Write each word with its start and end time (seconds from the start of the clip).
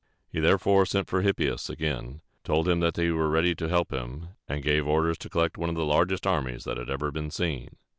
He 0.31 0.39
therefore 0.39 0.87
sent 0.87 1.07
for 1.07 1.21
Hippias 1.21 1.69
again, 1.69 2.21
told 2.43 2.67
him 2.67 2.79
that 2.79 2.95
he 2.97 3.11
was 3.11 3.29
ready 3.29 3.53
to 3.53 3.69
help 3.69 3.93
him, 3.93 4.29
and 4.47 4.63
gave 4.63 4.87
orders 4.87 5.19
to 5.19 5.29
collect 5.29 5.59
one 5.59 5.69
of 5.69 5.75
the 5.75 5.85
largest 5.85 6.25
armies 6.25 6.63
that 6.63 6.77
had 6.77 6.89
ever 6.89 7.11
been 7.11 7.29
seen. 7.29 7.75